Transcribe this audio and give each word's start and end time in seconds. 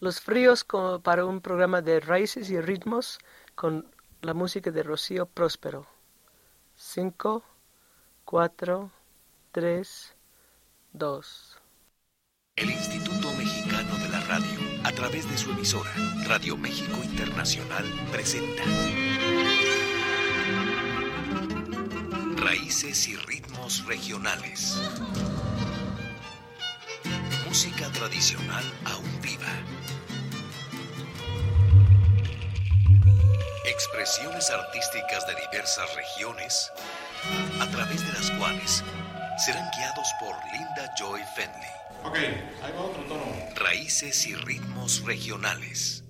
Los 0.00 0.22
Fríos 0.22 0.64
para 1.02 1.26
un 1.26 1.42
programa 1.42 1.82
de 1.82 2.00
raíces 2.00 2.48
y 2.48 2.58
ritmos 2.58 3.18
con 3.54 3.86
la 4.22 4.32
música 4.32 4.70
de 4.70 4.82
Rocío 4.82 5.26
Próspero. 5.26 5.86
5, 6.74 7.44
4, 8.24 8.90
3, 9.52 10.16
2. 10.94 11.58
El 12.56 12.70
Instituto 12.70 13.30
Mexicano 13.34 13.94
de 13.98 14.08
la 14.08 14.20
Radio, 14.22 14.58
a 14.84 14.92
través 14.92 15.28
de 15.30 15.36
su 15.36 15.50
emisora, 15.50 15.92
Radio 16.26 16.56
México 16.56 16.96
Internacional, 17.04 17.84
presenta 18.10 18.62
Raíces 22.36 23.06
y 23.06 23.16
ritmos 23.16 23.84
regionales. 23.84 24.80
Música 27.50 27.90
tradicional 27.90 28.62
aún 28.84 29.20
viva. 29.20 29.52
Expresiones 33.66 34.48
artísticas 34.50 35.26
de 35.26 35.34
diversas 35.34 35.92
regiones, 35.96 36.70
a 37.60 37.66
través 37.66 38.06
de 38.06 38.12
las 38.12 38.30
cuales 38.38 38.84
serán 39.44 39.68
guiados 39.76 40.06
por 40.20 40.36
Linda 40.52 40.94
Joy 40.96 41.22
Fenley. 41.34 41.70
Ok, 42.04 42.16
ahí 42.62 42.72
va 42.72 42.82
otro 42.82 43.02
tono. 43.06 43.24
Raíces 43.56 44.28
y 44.28 44.36
ritmos 44.36 45.02
regionales. 45.04 46.04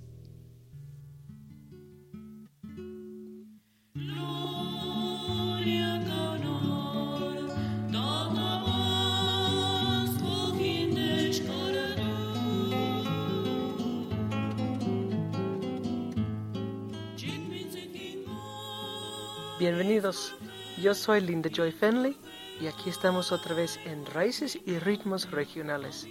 Bienvenidos, 19.60 20.34
yo 20.80 20.94
soy 20.94 21.20
Linda 21.20 21.50
Joy 21.52 21.70
Fenley 21.70 22.16
y 22.62 22.66
aquí 22.66 22.88
estamos 22.88 23.30
otra 23.30 23.54
vez 23.54 23.78
en 23.84 24.06
Raíces 24.06 24.58
y 24.64 24.78
Ritmos 24.78 25.30
Regionales. 25.30 26.08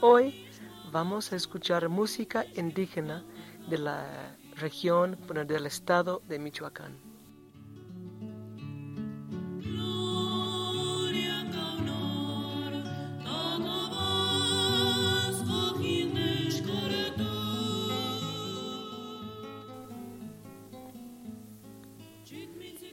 Hoy 0.00 0.46
vamos 0.92 1.32
a 1.32 1.36
escuchar 1.36 1.88
música 1.88 2.46
indígena 2.54 3.24
de 3.68 3.78
la 3.78 4.36
región, 4.54 5.18
del 5.48 5.66
estado 5.66 6.22
de 6.28 6.38
Michoacán. 6.38 7.11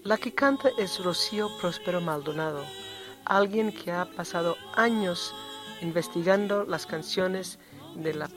La 0.09 0.17
que 0.17 0.33
canta 0.33 0.71
es 0.79 1.03
Rocío 1.03 1.55
Próspero 1.61 2.01
Maldonado, 2.01 2.65
alguien 3.25 3.71
que 3.71 3.91
ha 3.91 4.05
pasado 4.05 4.57
años 4.73 5.35
investigando 5.81 6.63
las 6.63 6.87
canciones 6.87 7.59
de 7.93 8.15
la 8.15 8.27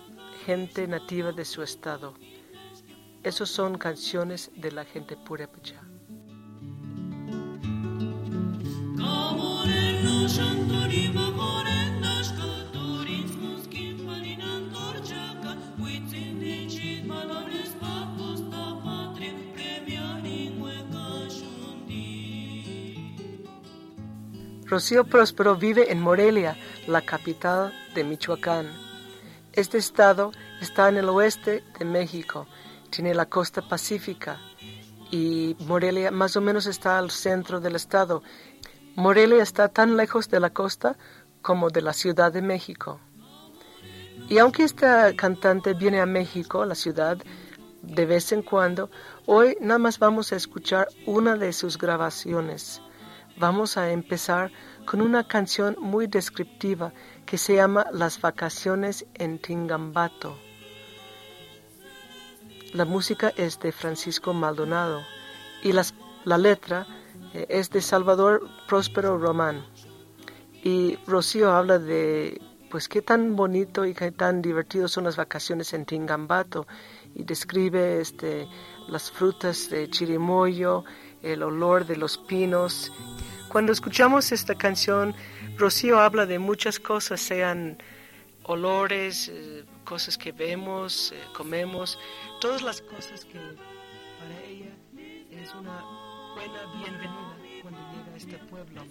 gente 0.44 0.86
nativa 0.86 1.32
de 1.32 1.46
su 1.46 1.62
estado. 1.62 2.12
Esas 3.22 3.48
son 3.48 3.78
canciones 3.78 4.50
de 4.54 4.70
la 4.70 4.84
gente 4.84 5.16
purépecha. 5.16 5.80
Rocío 24.72 25.04
Próspero 25.04 25.54
vive 25.54 25.92
en 25.92 26.00
Morelia, 26.00 26.56
la 26.86 27.02
capital 27.02 27.74
de 27.94 28.04
Michoacán. 28.04 28.72
Este 29.52 29.76
estado 29.76 30.32
está 30.62 30.88
en 30.88 30.96
el 30.96 31.10
oeste 31.10 31.62
de 31.78 31.84
México, 31.84 32.46
tiene 32.88 33.14
la 33.14 33.26
costa 33.26 33.60
pacífica 33.60 34.40
y 35.10 35.56
Morelia 35.66 36.10
más 36.10 36.36
o 36.36 36.40
menos 36.40 36.64
está 36.64 36.96
al 36.96 37.10
centro 37.10 37.60
del 37.60 37.76
estado. 37.76 38.22
Morelia 38.96 39.42
está 39.42 39.68
tan 39.68 39.94
lejos 39.98 40.30
de 40.30 40.40
la 40.40 40.48
costa 40.48 40.96
como 41.42 41.68
de 41.68 41.82
la 41.82 41.92
Ciudad 41.92 42.32
de 42.32 42.40
México. 42.40 42.98
Y 44.30 44.38
aunque 44.38 44.64
esta 44.64 45.14
cantante 45.14 45.74
viene 45.74 46.00
a 46.00 46.06
México, 46.06 46.64
la 46.64 46.76
ciudad, 46.76 47.18
de 47.82 48.06
vez 48.06 48.32
en 48.32 48.40
cuando, 48.40 48.90
hoy 49.26 49.54
nada 49.60 49.78
más 49.78 49.98
vamos 49.98 50.32
a 50.32 50.36
escuchar 50.36 50.88
una 51.04 51.36
de 51.36 51.52
sus 51.52 51.76
grabaciones 51.76 52.80
vamos 53.38 53.76
a 53.76 53.90
empezar 53.90 54.50
con 54.84 55.00
una 55.00 55.26
canción 55.26 55.76
muy 55.80 56.06
descriptiva 56.06 56.92
que 57.26 57.38
se 57.38 57.54
llama 57.56 57.86
Las 57.92 58.20
vacaciones 58.20 59.06
en 59.14 59.38
Tingambato. 59.38 60.36
La 62.72 62.84
música 62.84 63.32
es 63.36 63.60
de 63.60 63.72
Francisco 63.72 64.32
Maldonado 64.32 65.02
y 65.62 65.72
la 65.72 66.38
letra 66.38 66.86
eh, 67.34 67.46
es 67.48 67.70
de 67.70 67.80
Salvador 67.80 68.48
Próspero 68.66 69.18
Román. 69.18 69.64
Y 70.62 70.96
Rocío 71.06 71.52
habla 71.52 71.78
de 71.78 72.40
pues 72.70 72.88
qué 72.88 73.02
tan 73.02 73.36
bonito 73.36 73.84
y 73.84 73.92
qué 73.92 74.12
tan 74.12 74.40
divertido 74.40 74.88
son 74.88 75.04
las 75.04 75.16
vacaciones 75.16 75.74
en 75.74 75.84
Tingambato 75.84 76.66
y 77.14 77.22
describe 77.24 78.00
este, 78.00 78.48
las 78.88 79.10
frutas 79.10 79.68
de 79.68 79.90
chirimoyo, 79.90 80.84
el 81.22 81.42
olor 81.42 81.84
de 81.86 81.96
los 81.96 82.16
pinos 82.16 82.90
cuando 83.52 83.70
escuchamos 83.70 84.32
esta 84.32 84.54
canción, 84.54 85.14
Rocío 85.58 86.00
habla 86.00 86.24
de 86.24 86.38
muchas 86.38 86.80
cosas, 86.80 87.20
sean 87.20 87.76
olores, 88.44 89.28
eh, 89.28 89.66
cosas 89.84 90.16
que 90.16 90.32
vemos, 90.32 91.12
eh, 91.12 91.20
comemos, 91.36 91.98
todas 92.40 92.62
las 92.62 92.80
cosas 92.80 93.26
que 93.26 93.38
para 93.38 94.40
ella 94.48 94.72
es 95.30 95.54
una 95.54 95.84
buena 96.34 96.64
bienvenida 96.78 97.36
cuando 97.60 97.80
llega 97.92 98.14
a 98.14 98.16
este 98.16 98.38
pueblo. 98.38 98.86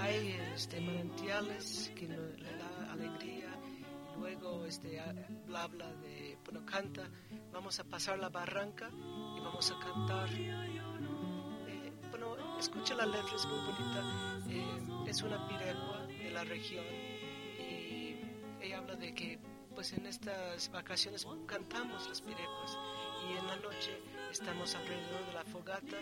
Hay 0.00 0.40
este, 0.54 0.80
manantiales 0.80 1.92
que 1.94 2.08
le 2.08 2.16
da 2.16 2.92
alegría, 2.94 3.50
luego 4.18 4.64
este, 4.64 5.00
habla 5.00 5.92
de, 6.02 6.38
bueno, 6.46 6.64
canta, 6.64 7.02
vamos 7.52 7.78
a 7.78 7.84
pasar 7.84 8.18
la 8.18 8.30
barranca 8.30 8.88
y 8.90 9.40
vamos 9.40 9.70
a 9.70 9.78
cantar 9.80 10.30
escucha 12.58 12.94
la 12.94 13.06
letra, 13.06 13.34
es 13.34 13.46
muy 13.46 13.58
bonita. 13.58 14.40
Eh, 14.48 15.10
es 15.10 15.22
una 15.22 15.46
piregua 15.48 16.06
de 16.06 16.30
la 16.30 16.44
región 16.44 16.84
y 17.58 18.16
ella 18.60 18.78
habla 18.78 18.96
de 18.96 19.14
que 19.14 19.38
pues 19.74 19.92
en 19.92 20.06
estas 20.06 20.70
vacaciones 20.70 21.26
cantamos 21.46 22.08
las 22.08 22.20
pireguas 22.20 22.78
y 23.28 23.36
en 23.36 23.46
la 23.46 23.56
noche 23.56 24.00
estamos 24.30 24.74
alrededor 24.74 25.26
de 25.26 25.32
la 25.32 25.44
fogata 25.44 26.00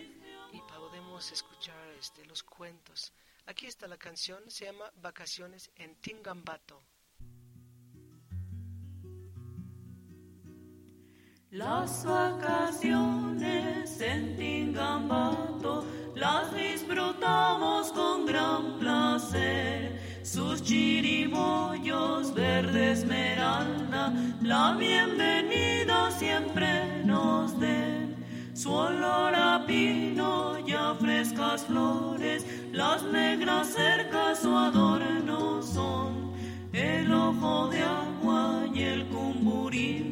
y 0.53 0.61
podemos 0.69 1.33
escuchar 1.33 1.89
este, 1.99 2.25
los 2.27 2.43
cuentos. 2.43 3.13
Aquí 3.47 3.67
está 3.67 3.89
la 3.89 3.97
canción, 3.97 4.43
se 4.51 4.67
llama 4.67 4.93
Vacaciones 4.97 5.71
en 5.77 5.97
Tingambato. 5.97 6.83
Las 11.53 12.07
vacaciones 12.07 14.01
en 14.01 14.37
Tingambato 14.39 15.85
las 16.15 16.55
disfrutamos 16.55 17.93
con 17.93 18.25
gran 18.25 18.79
placer. 18.79 20.01
Sus 20.23 20.63
chirimoyos 20.63 22.33
verde 22.33 22.93
esmeralda, 22.93 24.15
la 24.41 24.75
bienvenida 24.79 26.11
siempre 26.13 27.05
nos 27.05 27.61
den. 27.61 28.17
Su 28.55 28.73
olor 28.73 29.35
a 29.35 29.63
pino 29.67 30.59
y 30.67 30.73
a 30.73 30.95
frescas 30.95 31.67
flores, 31.67 32.47
las 32.73 33.03
negras 33.03 33.67
cercas 33.67 34.39
su 34.39 34.57
adorno 34.57 35.63
son. 35.63 36.33
El 36.73 37.13
ojo 37.13 37.69
de 37.69 37.83
agua 37.83 38.65
y 38.73 38.85
el 38.85 39.07
cumburinda, 39.09 40.12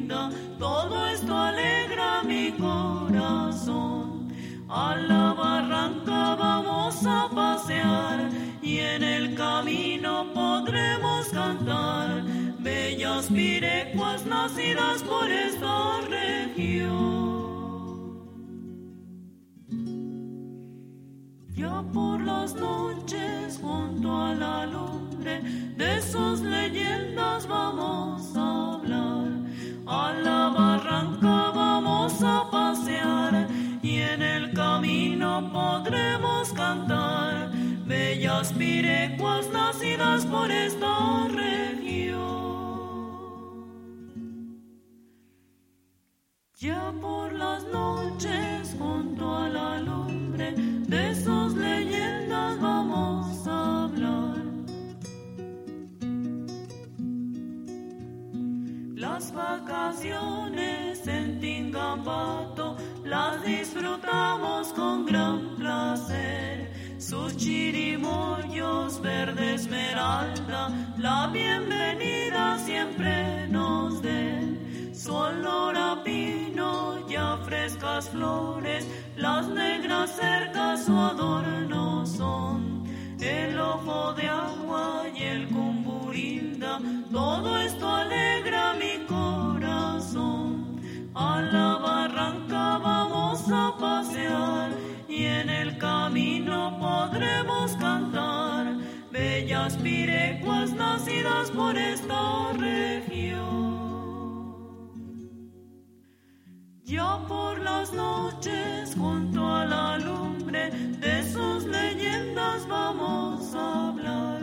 esto 1.21 1.37
alegra 1.37 2.23
mi 2.23 2.51
corazón. 2.53 4.29
A 4.67 4.95
la 4.95 5.33
barranca 5.33 6.35
vamos 6.35 7.05
a 7.05 7.29
pasear 7.29 8.29
y 8.61 8.79
en 8.79 9.03
el 9.03 9.35
camino 9.35 10.33
podremos 10.33 11.27
cantar 11.27 12.23
bellas 12.59 13.27
pirecuas 13.27 14.25
nacidas 14.25 15.03
por 15.03 15.29
esta 15.29 16.01
región. 16.09 17.01
Ya 21.53 21.83
por 21.93 22.21
las 22.21 22.55
noches 22.55 23.59
junto 23.61 24.17
a 24.17 24.33
la 24.33 24.65
lumbre 24.65 25.41
de 25.77 26.01
sus 26.01 26.39
leyendas 26.39 27.47
vamos 27.47 28.33
a 28.35 28.80
por 40.31 40.51
esta 40.51 41.27
región. 41.27 42.21
Ya 46.55 46.93
por 47.01 47.33
las 47.33 47.63
noches 47.65 48.75
junto 48.77 49.35
a 49.35 49.49
la 49.49 49.79
lumbre 49.79 50.53
de 50.55 51.15
sus 51.15 51.53
leyendas 51.53 52.59
vamos 52.59 53.47
a 53.47 53.83
hablar. 53.83 54.37
Las 58.95 59.33
vacaciones 59.33 61.07
en 61.07 61.39
Tingambato 61.39 62.77
las 63.03 63.43
disfrutamos 63.43 64.73
con 64.73 65.05
gran 65.05 65.55
placer. 65.57 66.50
Sus 67.11 67.35
chirimollos 67.35 69.01
verde 69.01 69.55
esmeralda, 69.55 70.69
la 70.97 71.27
bienvenida 71.27 72.57
siempre 72.59 73.49
nos 73.49 74.01
den. 74.01 74.95
Su 74.95 75.13
olor 75.13 75.75
a 75.75 76.01
pino 76.05 77.05
y 77.09 77.15
a 77.15 77.35
frescas 77.43 78.09
flores, 78.11 78.87
las 79.17 79.45
negras 79.49 80.15
cercas 80.15 80.85
su 80.85 80.95
adorno 80.95 82.05
son. 82.05 82.85
El 83.19 83.59
ojo 83.59 84.13
de 84.13 84.29
agua 84.29 85.03
y 85.13 85.23
el 85.23 85.49
cumburinda, 85.49 86.79
todo 87.11 87.57
esto 87.57 87.60
bellas 99.61 99.77
pirecuas 99.77 100.73
nacidas 100.73 101.51
por 101.51 101.77
esta 101.77 102.53
región. 102.53 103.41
Ya 106.83 107.19
por 107.27 107.59
las 107.59 107.93
noches 107.93 108.95
junto 108.95 109.45
a 109.45 109.65
la 109.65 109.97
lumbre 109.99 110.71
de 110.71 111.23
sus 111.23 111.65
leyendas 111.65 112.67
vamos 112.67 113.53
a 113.53 113.89
hablar. 113.89 114.41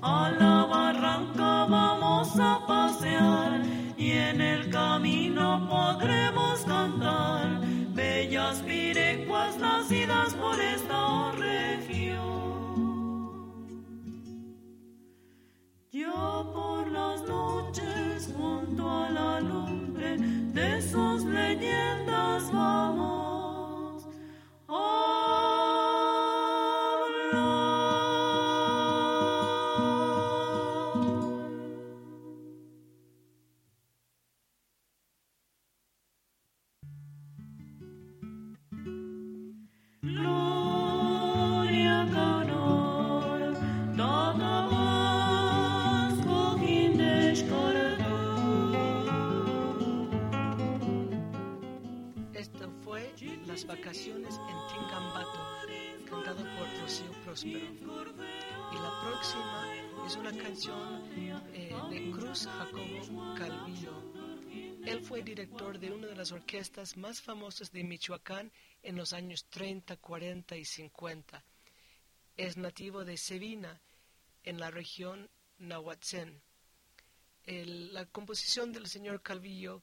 A 0.00 0.30
la 0.38 0.64
barranca 0.66 1.66
vamos 1.68 2.38
a 2.38 2.64
pasear 2.66 3.62
y 3.96 4.12
en 4.12 4.40
el 4.40 4.70
camino 4.70 5.66
podremos 5.68 6.60
cantar 6.60 7.60
bellas 7.94 8.60
pirecuas 8.60 8.81
junto 18.36 18.88
a 18.88 19.10
la 19.10 19.40
lumbre 19.40 20.16
de 20.18 20.82
sus 20.82 21.24
leyendas 21.24 22.50
vamos 22.52 23.11
más 66.96 67.20
famosas 67.22 67.70
de 67.72 67.84
Michoacán 67.84 68.52
en 68.82 68.96
los 68.96 69.12
años 69.12 69.44
30, 69.50 69.96
40 69.96 70.56
y 70.56 70.64
50. 70.64 71.44
Es 72.36 72.56
nativo 72.56 73.04
de 73.04 73.16
Sevina, 73.16 73.80
en 74.44 74.58
la 74.58 74.70
región 74.70 75.30
Nahuatzén. 75.58 76.42
El- 77.44 77.92
la 77.94 78.06
composición 78.06 78.72
del 78.72 78.88
señor 78.88 79.22
Calvillo 79.22 79.82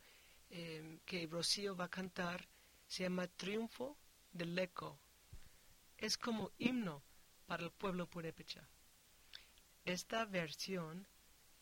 eh, 0.52 1.00
que 1.06 1.28
Rocío 1.28 1.76
va 1.76 1.86
a 1.86 1.90
cantar 1.90 2.48
se 2.88 3.04
llama 3.04 3.28
Triunfo 3.28 3.98
del 4.32 4.56
Leco. 4.56 5.00
Es 5.98 6.18
como 6.18 6.52
himno 6.58 7.04
para 7.46 7.64
el 7.64 7.72
pueblo 7.72 8.08
purépecha. 8.10 8.68
Esta 9.86 10.26
versión, 10.26 11.08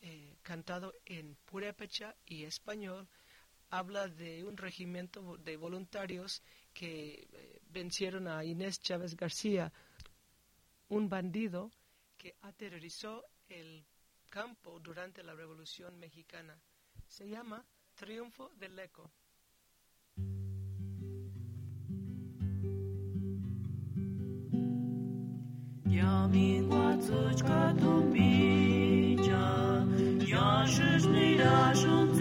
eh, 0.00 0.36
cantado 0.42 0.94
en 1.06 1.36
purépecha 1.44 2.16
y 2.26 2.44
español, 2.44 3.08
habla 3.70 4.08
de 4.08 4.44
un 4.44 4.56
regimiento 4.56 5.36
de 5.38 5.56
voluntarios 5.56 6.42
que 6.72 7.28
eh, 7.32 7.60
vencieron 7.70 8.28
a 8.28 8.44
Inés 8.44 8.80
Chávez 8.80 9.16
García, 9.16 9.72
un 10.88 11.08
bandido 11.08 11.70
que 12.16 12.34
aterrorizó 12.42 13.24
el 13.48 13.84
campo 14.28 14.78
durante 14.80 15.22
la 15.22 15.34
Revolución 15.34 15.98
Mexicana. 15.98 16.58
Se 17.06 17.28
llama 17.28 17.64
Triunfo 17.94 18.50
del 18.56 18.76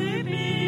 zipikwari. 0.08 0.67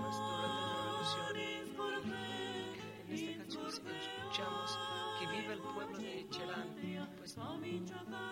Problemas 0.00 0.16
durante 0.18 0.62
la 0.62 0.82
revolución. 0.84 1.36
En 3.08 3.14
esta 3.14 3.36
canción 3.38 3.66
escuchamos 3.66 4.78
que 5.18 5.26
viva 5.26 5.52
el 5.52 5.60
pueblo 5.60 5.98
de 5.98 6.26
Cherán. 6.30 6.68
Pues 7.16 7.36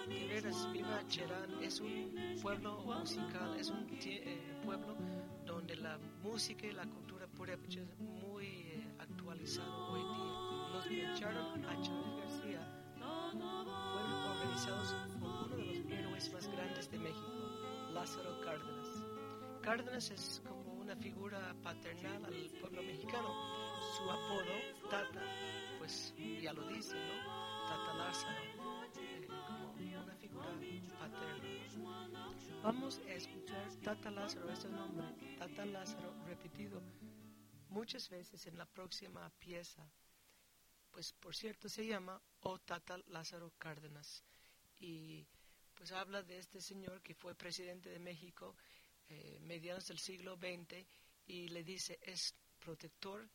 de 0.08 0.26
veras, 0.26 0.72
viva 0.72 1.06
Cherán. 1.08 1.62
Es 1.62 1.80
un 1.80 2.36
pueblo 2.40 2.78
musical, 2.84 3.56
es 3.58 3.70
un 3.70 3.86
eh, 3.90 4.60
pueblo 4.64 4.96
donde 5.44 5.76
la 5.76 5.98
música 6.22 6.66
y 6.66 6.72
la 6.72 6.86
cultura 6.86 7.26
purépecha 7.26 7.80
es 7.80 7.98
muy 7.98 8.46
eh, 8.46 8.94
actualizado 8.98 9.92
hoy 9.92 10.00
día. 10.00 10.68
Los 10.72 10.86
que 10.86 11.12
echaron 11.12 11.64
a 11.64 11.80
Chávez 11.80 12.16
García 12.18 12.78
fueron 13.30 14.12
organizados 14.12 14.96
por 15.20 15.30
uno 15.30 15.56
de 15.56 15.64
los 15.64 15.92
héroes 15.92 16.32
más 16.32 16.48
grandes 16.48 16.90
de 16.90 16.98
México, 16.98 17.90
Lázaro 17.92 18.40
Cárdenas. 18.40 18.88
Cárdenas 19.62 20.10
es 20.10 20.42
como 20.48 20.67
una 20.88 20.96
figura 20.96 21.54
paternal 21.62 22.24
al 22.24 22.50
pueblo 22.62 22.82
mexicano. 22.82 23.28
Su 23.94 24.10
apodo, 24.10 24.88
Tata, 24.88 25.22
pues 25.76 26.14
ya 26.40 26.54
lo 26.54 26.66
dice, 26.66 26.94
¿no? 26.94 27.68
Tata 27.68 27.92
Lázaro, 27.92 28.42
eh, 28.96 29.26
como 29.26 30.02
una 30.02 30.14
figura 30.14 30.48
paterna. 30.98 32.62
Vamos 32.62 33.02
a 33.06 33.12
escuchar 33.12 33.70
Tata 33.84 34.10
Lázaro, 34.10 34.50
este 34.50 34.70
nombre, 34.70 35.36
Tata 35.38 35.66
Lázaro, 35.66 36.14
repetido 36.24 36.80
muchas 37.68 38.08
veces 38.08 38.46
en 38.46 38.56
la 38.56 38.64
próxima 38.64 39.30
pieza. 39.38 39.86
Pues 40.90 41.12
por 41.12 41.36
cierto 41.36 41.68
se 41.68 41.86
llama 41.86 42.18
O 42.40 42.58
Tata 42.60 42.96
Lázaro 43.08 43.52
Cárdenas 43.58 44.24
y 44.80 45.26
pues 45.74 45.92
habla 45.92 46.22
de 46.22 46.38
este 46.38 46.62
señor 46.62 47.02
que 47.02 47.14
fue 47.14 47.34
presidente 47.34 47.90
de 47.90 47.98
México 47.98 48.56
eh, 49.08 49.38
mediados 49.40 49.86
del 49.88 49.98
siglo 49.98 50.36
XX 50.36 50.84
y 51.26 51.48
le 51.48 51.64
dice 51.64 51.98
es 52.02 52.34
protector 52.58 53.28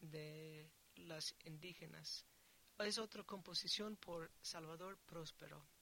de 0.00 0.70
las 0.96 1.34
indígenas. 1.44 2.24
Es 2.78 2.98
otra 2.98 3.22
composición 3.24 3.96
por 3.96 4.30
Salvador 4.40 4.98
Próspero. 5.06 5.75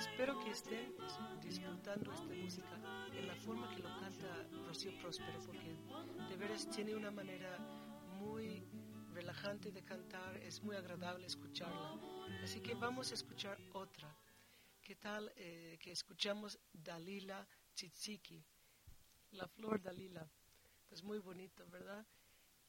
Espero 0.00 0.32
que 0.40 0.50
estén 0.50 0.94
disfrutando 1.42 2.10
esta 2.10 2.32
música 2.32 2.74
en 3.12 3.26
la 3.26 3.36
forma 3.36 3.68
que 3.68 3.82
lo 3.82 3.90
canta 4.00 4.48
Rocío 4.66 4.92
Próspero, 4.98 5.38
porque 5.44 5.76
de 6.26 6.36
veras 6.38 6.70
tiene 6.70 6.94
una 6.94 7.10
manera 7.10 7.58
muy 8.18 8.64
relajante 9.12 9.70
de 9.70 9.84
cantar, 9.84 10.38
es 10.38 10.62
muy 10.62 10.74
agradable 10.74 11.26
escucharla. 11.26 12.00
Así 12.42 12.62
que 12.62 12.72
vamos 12.74 13.10
a 13.10 13.14
escuchar 13.14 13.58
otra. 13.74 14.16
¿Qué 14.80 14.96
tal 14.96 15.30
eh, 15.36 15.76
que 15.78 15.92
escuchamos 15.92 16.58
Dalila 16.72 17.46
Tzitziki? 17.74 18.42
La 19.32 19.46
flor 19.48 19.82
Dalila. 19.82 20.26
Pues 20.88 21.04
muy 21.04 21.18
bonito, 21.18 21.68
¿verdad? 21.68 22.06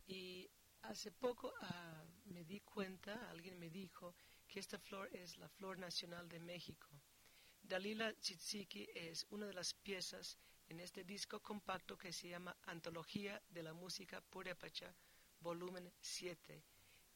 Y 0.06 0.52
hace 0.82 1.14
poco 1.14 1.54
ah, 1.62 2.04
me 2.26 2.44
di 2.44 2.60
cuenta, 2.60 3.30
alguien 3.30 3.58
me 3.58 3.70
dijo, 3.70 4.16
que 4.50 4.60
esta 4.60 4.78
flor 4.78 5.08
es 5.14 5.38
la 5.38 5.48
flor 5.48 5.80
nacional 5.80 6.28
de 6.28 6.42
México. 6.42 6.90
Dalila 7.62 8.14
Tzitziki 8.14 8.90
es 8.94 9.26
una 9.30 9.48
de 9.48 9.54
las 9.54 9.74
piezas 9.74 10.38
en 10.68 10.80
este 10.80 11.04
disco 11.04 11.42
compacto 11.42 11.98
que 11.98 12.12
se 12.12 12.30
llama 12.30 12.56
Antología 12.64 13.42
de 13.50 13.64
la 13.64 13.74
Música 13.74 14.22
Purépecha, 14.22 14.94
volumen 15.40 15.92
7. 16.00 16.64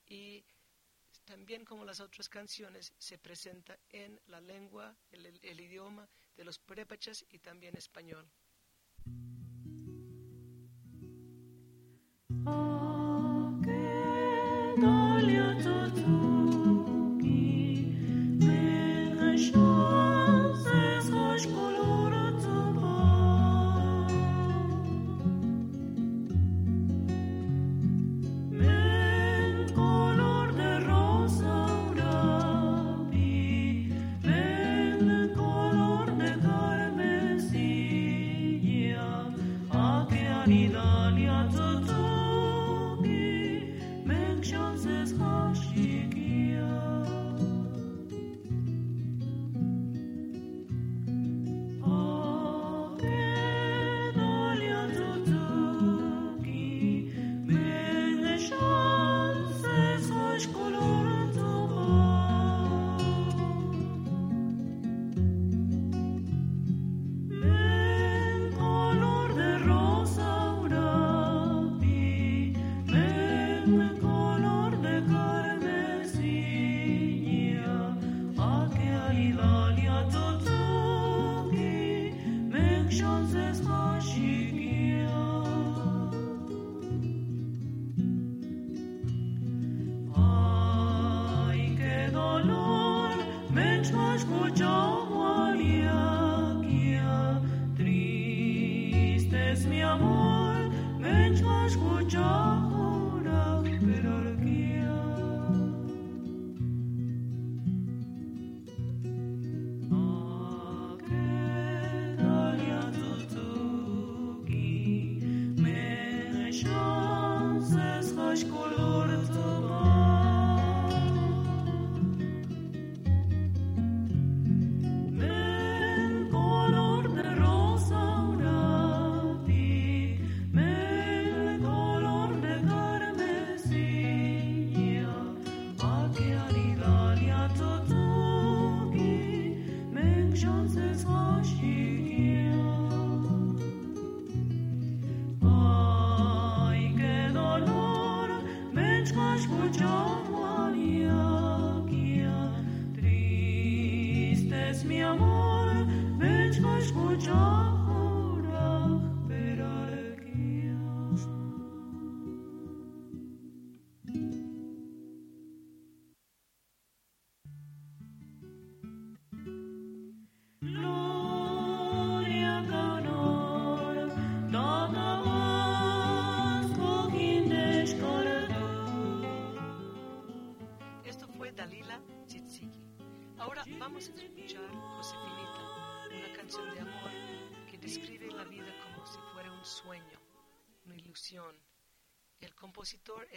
Y 0.08 0.44
también 1.26 1.66
como 1.66 1.86
las 1.86 2.00
otras 2.00 2.30
canciones 2.30 2.94
se 2.98 3.18
presenta 3.18 3.78
en 3.90 4.20
la 4.28 4.40
lengua, 4.40 4.96
el, 5.12 5.40
el 5.42 5.60
idioma 5.60 6.08
de 6.36 6.44
los 6.44 6.60
purépechas 6.60 7.26
y 7.30 7.40
también 7.40 7.76
español. 7.76 8.30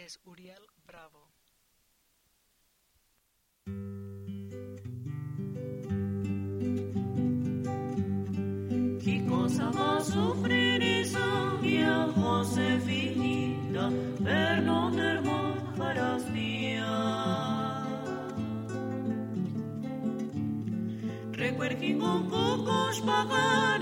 Es 0.09 0.19
Uriel 0.25 0.65
Bravo. 0.87 1.29
¿Qué 9.03 9.23
cosa 9.29 9.69
va 9.69 9.97
a 9.97 10.03
sufrir 10.03 10.81
esa 10.81 11.57
vieja 11.61 12.07
Josefinita, 12.15 13.91
perdón 14.23 14.99
hermanas 14.99 16.33
días? 16.33 16.89
Recuerden 21.33 21.99
con 21.99 22.29
pocos 22.29 23.01
paganas, 23.01 23.78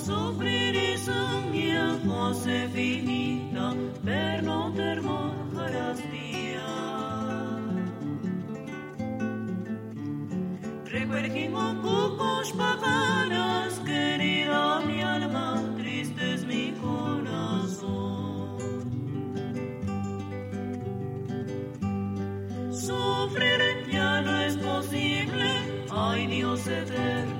cosa 0.00 0.12
va 0.12 0.28
a 0.28 0.32
sufrir 0.32 0.76
esa 0.76 1.40
mia 1.50 1.98
Josefinita 2.04 3.74
per 4.04 4.42
non 4.42 4.72
ter 4.72 5.00
harastia? 5.56 6.66
Recuerden 10.86 11.52
pocos 11.82 12.52
paganas, 12.52 13.78
querida 13.80 14.80
mi 14.86 15.02
alma, 15.02 15.62
triste 15.76 16.34
es 16.34 16.44
mi 16.44 16.72
corazón. 16.80 18.56
Sufrir 22.72 23.86
ya 23.90 24.22
no 24.22 24.40
es 24.40 24.56
posible, 24.56 25.50
ay 25.90 26.26
Dios 26.26 26.66
eterno, 26.66 27.39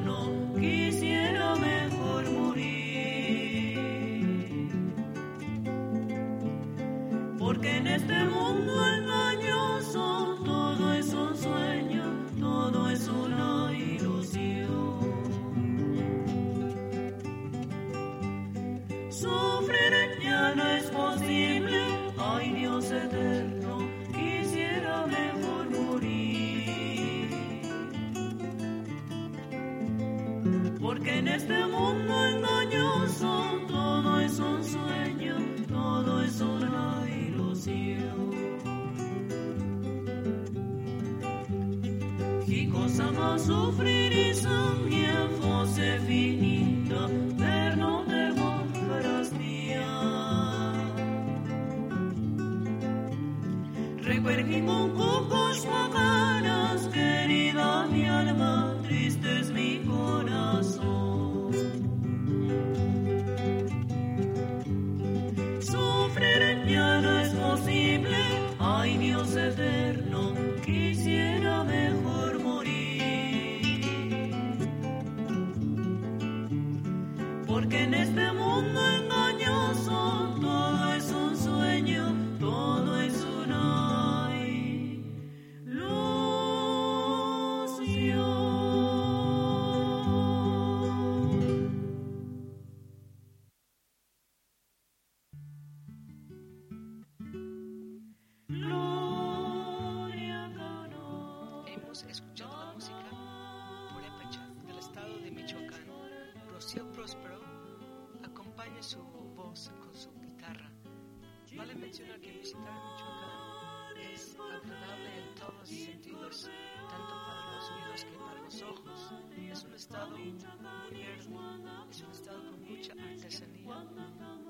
todos 115.50 115.68
los 115.68 115.84
sentidos, 115.84 116.50
tanto 116.88 117.14
para 117.26 117.56
los 117.56 117.70
oídos 117.70 118.04
que 118.04 118.18
para 118.18 118.40
los 118.40 118.62
ojos. 118.62 119.12
Es 119.36 119.64
un 119.64 119.74
estado 119.74 120.16
moderno, 120.16 121.90
es 121.90 122.00
un 122.02 122.10
estado 122.12 122.50
con 122.50 122.62
mucha 122.62 122.92
artesanía. 122.92 123.86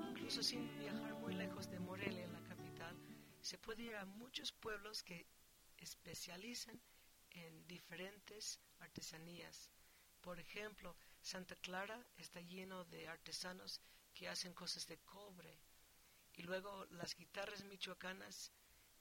Incluso 0.09 0.43
sin 0.43 0.77
viajar 0.77 1.15
muy 1.15 1.33
lejos 1.33 1.69
de 1.71 1.79
Morelia, 1.79 2.27
la 2.27 2.43
capital, 2.43 2.95
se 3.41 3.57
puede 3.57 3.83
ir 3.83 3.95
a 3.95 4.05
muchos 4.05 4.51
pueblos 4.51 5.01
que 5.01 5.25
especializan 5.77 6.79
en 7.31 7.67
diferentes 7.67 8.59
artesanías. 8.79 9.71
Por 10.21 10.39
ejemplo, 10.39 10.95
Santa 11.19 11.55
Clara 11.55 12.05
está 12.17 12.41
lleno 12.41 12.85
de 12.85 13.07
artesanos 13.07 13.81
que 14.13 14.29
hacen 14.29 14.53
cosas 14.53 14.85
de 14.87 14.99
cobre. 14.99 15.57
Y 16.33 16.43
luego 16.43 16.85
las 16.91 17.15
guitarras 17.15 17.63
michoacanas, 17.63 18.51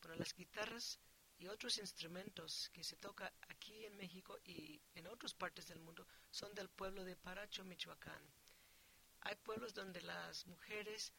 bueno, 0.00 0.16
las 0.16 0.34
guitarras 0.34 0.98
y 1.40 1.48
otros 1.48 1.78
instrumentos 1.78 2.68
que 2.70 2.84
se 2.84 2.96
toca 2.96 3.32
aquí 3.48 3.86
en 3.86 3.96
México 3.96 4.38
y 4.44 4.78
en 4.94 5.06
otras 5.06 5.32
partes 5.32 5.66
del 5.66 5.80
mundo 5.80 6.06
son 6.30 6.54
del 6.54 6.68
pueblo 6.68 7.02
de 7.02 7.16
Paracho, 7.16 7.64
Michoacán. 7.64 8.22
Hay 9.22 9.36
pueblos 9.36 9.72
donde 9.72 10.02
las 10.02 10.46
mujeres 10.46 11.14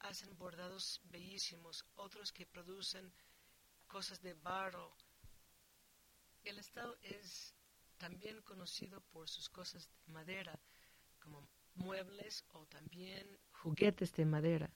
hacen 0.00 0.36
bordados 0.36 1.00
bellísimos, 1.04 1.84
otros 1.94 2.32
que 2.32 2.44
producen 2.44 3.12
cosas 3.86 4.20
de 4.20 4.34
barro. 4.34 4.96
El 6.42 6.58
estado 6.58 6.98
es 7.00 7.54
también 7.98 8.42
conocido 8.42 9.00
por 9.12 9.28
sus 9.28 9.48
cosas 9.48 9.88
de 10.06 10.12
madera, 10.12 10.58
como 11.20 11.48
muebles 11.74 12.44
o 12.50 12.66
también 12.66 13.38
juguetes 13.52 14.12
de 14.12 14.24
madera. 14.24 14.74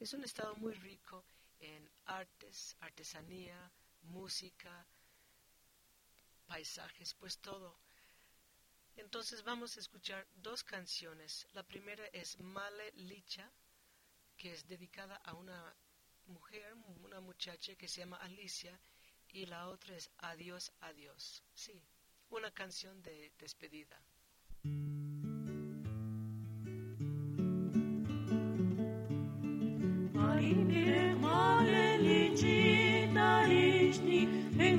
Es 0.00 0.12
un 0.12 0.24
estado 0.24 0.56
muy 0.56 0.72
rico 0.74 1.24
en 1.60 1.88
artes, 2.06 2.76
artesanía, 2.80 3.70
música, 4.04 4.86
paisajes, 6.46 7.14
pues 7.14 7.38
todo. 7.38 7.78
Entonces 8.96 9.42
vamos 9.42 9.76
a 9.76 9.80
escuchar 9.80 10.26
dos 10.34 10.62
canciones. 10.62 11.46
La 11.52 11.62
primera 11.62 12.06
es 12.12 12.38
Male 12.38 12.92
Licha, 12.92 13.50
que 14.36 14.52
es 14.52 14.66
dedicada 14.66 15.16
a 15.16 15.34
una 15.34 15.74
mujer, 16.26 16.74
una 17.02 17.20
muchacha 17.20 17.74
que 17.74 17.88
se 17.88 18.00
llama 18.00 18.16
Alicia, 18.18 18.78
y 19.28 19.46
la 19.46 19.68
otra 19.68 19.96
es 19.96 20.10
Adiós, 20.18 20.72
Adiós. 20.80 21.42
Sí, 21.54 21.82
una 22.30 22.52
canción 22.52 23.02
de 23.02 23.32
despedida. 23.38 24.00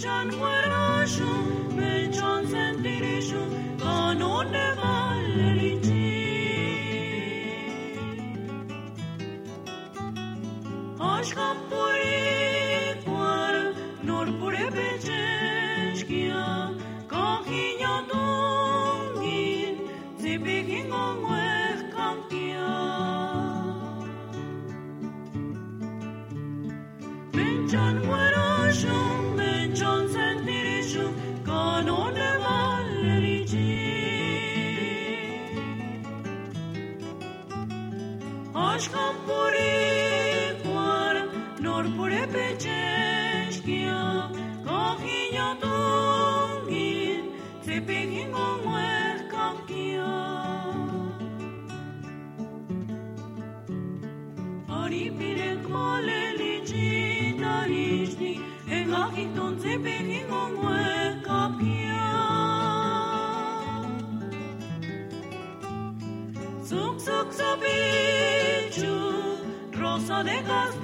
John, 0.00 0.30
where 0.40 0.72
are 0.72 1.04
you? 1.04 1.59
Așcam 38.52 39.14
pori 39.26 40.62
cuar, 40.62 41.28
nor 41.60 41.92
pure 41.96 42.28
pe 42.32 42.56
ceșchia, 42.62 44.30
ca 44.64 44.96
hinia 45.02 45.56
tongi, 45.60 47.20
se 47.64 47.82
pe 47.86 47.92
hingo 47.92 48.48
muer 48.64 49.18
cam. 49.30 49.56
Ari 54.82 55.12
pire 55.18 55.58
cmale 55.62 56.34
ligi, 56.36 57.34
dar 57.40 57.68
e 58.68 58.86
ca 58.90 59.10
hinton 59.14 59.58
se 59.60 59.78
pe 59.82 59.96
rosa 70.10 70.24
de 70.24 70.79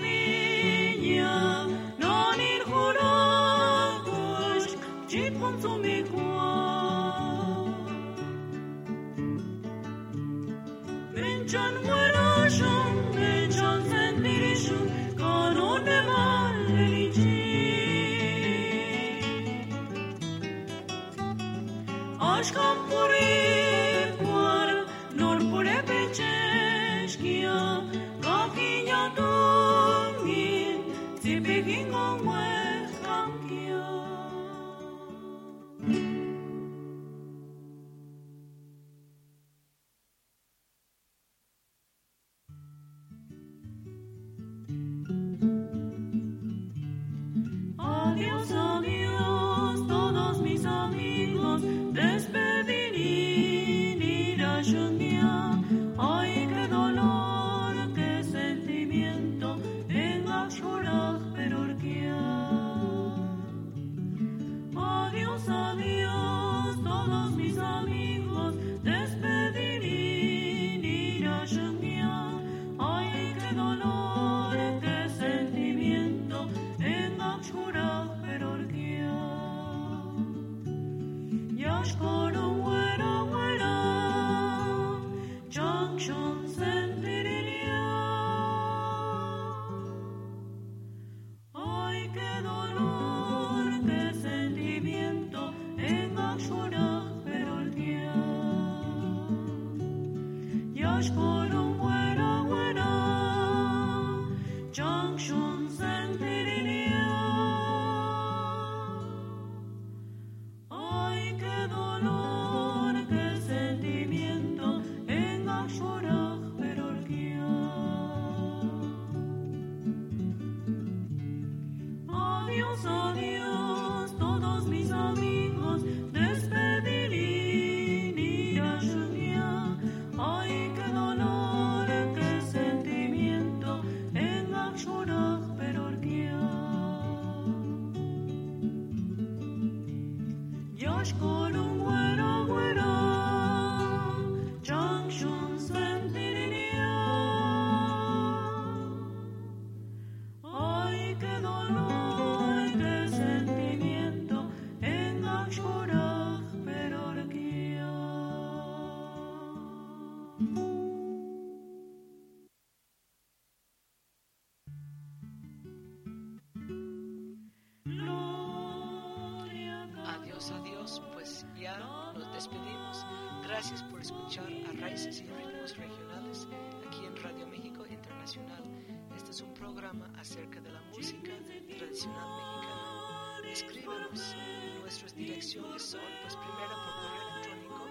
acerca 180.16 180.60
de 180.60 180.72
la 180.72 180.80
música 180.82 181.32
tradicional 181.78 182.28
mexicana. 182.36 183.52
Escríbanos. 183.52 184.34
Nuestras 184.80 185.14
direcciones 185.14 185.82
son, 185.82 186.00
pues 186.22 186.34
primero 186.36 186.74
por 186.84 186.94
correo 187.02 187.28
electrónico 187.30 187.86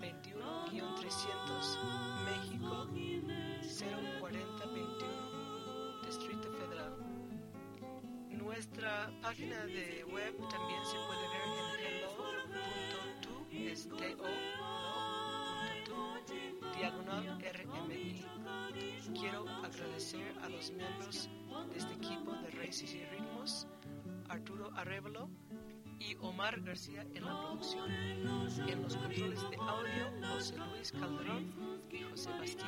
21-300 0.01 1.79
México 2.27 2.87
04021 4.21 4.92
Nuestra 8.45 9.11
página 9.23 9.65
de 9.67 10.05
web 10.05 10.37
también 10.49 10.85
se 10.85 10.97
puede 11.07 11.29
ver 11.29 11.43
en 11.47 11.53
hello.tu, 11.87 13.45
diagonal 16.77 17.39
RMI. 17.41 18.25
Quiero 19.19 19.49
agradecer 19.49 20.37
a 20.43 20.49
los 20.49 20.73
miembros 20.73 21.29
de 21.71 21.79
este 21.79 21.95
equipo 21.95 22.33
de 22.33 22.51
Races 22.51 22.95
y 22.95 23.05
Ritmos, 23.05 23.69
Arturo 24.29 24.71
Arevalo, 24.77 25.29
y 26.01 26.17
Omar 26.21 26.61
García 26.63 27.07
en 27.15 27.25
la 27.25 27.41
producción. 27.41 27.91
En 27.93 28.83
los 28.83 28.97
controles 28.97 29.41
de 29.51 29.57
audio, 29.57 30.11
José 30.35 30.57
Luis 30.57 30.91
Calderón 30.93 31.72
Bastida. 31.93 32.65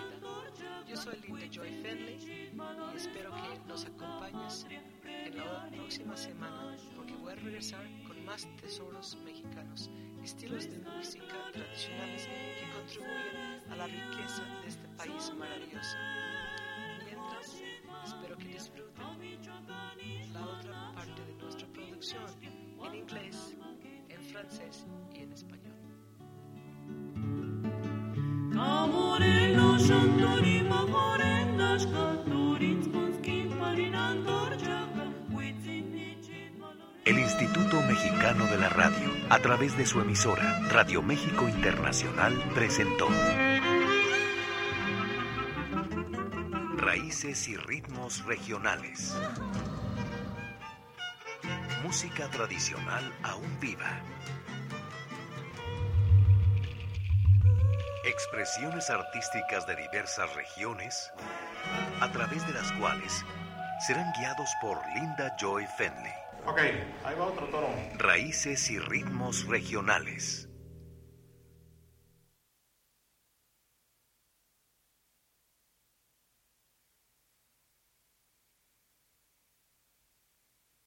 Yo 0.87 0.97
soy 0.97 1.19
Linda 1.23 1.47
Joy 1.51 1.71
Fenley 1.83 2.53
y 2.93 2.97
espero 2.97 3.31
que 3.31 3.59
nos 3.67 3.87
acompañes 3.87 4.67
en 5.03 5.39
la 5.39 5.67
próxima 5.71 6.15
semana 6.15 6.77
porque 6.95 7.15
voy 7.15 7.33
a 7.33 7.37
regresar 7.37 7.87
con 8.07 8.23
más 8.27 8.47
tesoros 8.61 9.17
mexicanos, 9.25 9.91
estilos 10.23 10.69
de 10.71 10.79
música 10.79 11.51
tradicionales 11.55 12.27
que 12.27 12.71
contribuyen 12.75 13.71
a 13.71 13.77
la 13.77 13.87
riqueza 13.87 14.45
de 14.61 14.69
este 14.69 14.89
país 14.89 15.33
maravilloso. 15.35 15.97
Mientras, 17.07 17.63
espero 18.05 18.37
que 18.37 18.49
disfruten 18.49 20.33
la 20.35 20.47
otra 20.47 20.93
parte 20.93 21.25
de 21.25 21.35
nuestra 21.37 21.67
producción 21.69 22.27
en 22.85 22.95
inglés, 22.95 23.57
en 24.11 24.23
francés 24.23 24.85
y 25.15 25.21
en 25.21 25.33
español. 25.33 25.74
Instituto 37.35 37.83
Mexicano 37.83 38.47
de 38.47 38.59
la 38.59 38.69
Radio, 38.69 39.11
a 39.29 39.41
través 39.41 39.77
de 39.77 39.85
su 39.87 40.01
emisora 40.01 40.61
Radio 40.69 41.03
México 41.03 41.49
Internacional, 41.49 42.33
presentó 42.55 43.09
Raíces 46.77 47.49
y 47.49 47.57
ritmos 47.57 48.25
regionales 48.25 49.17
música 51.83 52.29
tradicional 52.31 53.13
aún 53.25 53.59
viva. 53.59 54.01
Expresiones 58.05 58.91
artísticas 58.91 59.67
de 59.67 59.75
diversas 59.75 60.33
regiones, 60.37 61.13
a 62.01 62.13
través 62.13 62.47
de 62.47 62.53
las 62.53 62.71
cuales 62.75 63.25
serán 63.85 64.13
guiados 64.13 64.51
por 64.63 64.79
Linda 64.95 65.35
Joy 65.37 65.67
Fenley. 65.77 66.24
Raíces 67.99 68.71
y 68.71 68.79
ritmos 68.79 69.47
regionales. 69.47 70.49